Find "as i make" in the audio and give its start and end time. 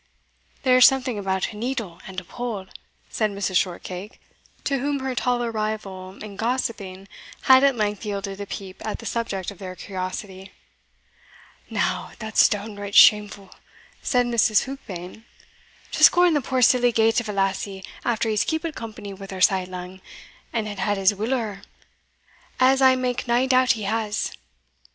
22.59-23.27